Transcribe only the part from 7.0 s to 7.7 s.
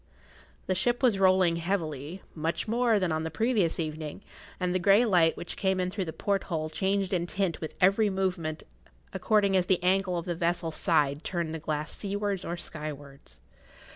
in tint